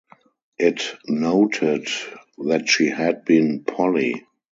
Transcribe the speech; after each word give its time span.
It 0.57 0.95
noted 1.07 1.87
that 2.39 2.67
she 2.67 2.87
had 2.89 3.23
been 3.23 3.63
"Polly". 3.63 4.25